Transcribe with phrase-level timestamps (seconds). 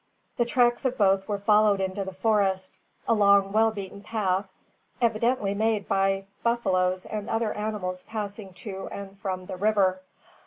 [0.37, 4.47] The tracks of both were followed into the forest, along well beaten path,
[4.99, 10.01] evidently made by buffaloes and other animals passing to and from the river.